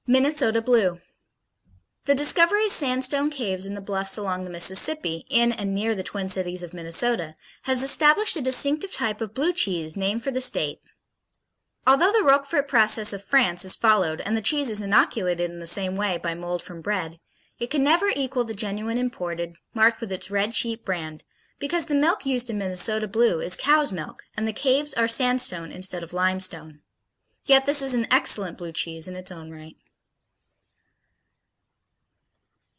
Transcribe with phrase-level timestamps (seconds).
[0.07, 0.99] Minnesota Blue
[2.03, 6.03] The discovery of sandstone caves in the bluffs along the Mississippi, in and near the
[6.03, 10.41] Twin Cities of Minnesota, has established a distinctive type of Blue cheese named for the
[10.41, 10.81] state.
[11.87, 15.67] Although the Roquefort process of France is followed and the cheese is inoculated in the
[15.67, 17.17] same way by mold from bread,
[17.57, 21.23] it can never equal the genuine imported, marked with its red sheep brand,
[21.57, 25.71] because the milk used in Minnesota Blue is cow's milk, and the caves are sandstone
[25.71, 26.81] instead of limestone.
[27.45, 29.77] Yet this is an excellent, Blue cheese in its own right.